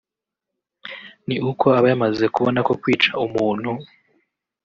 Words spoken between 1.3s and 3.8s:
uko aba yamaze kubona ko kwica umuntu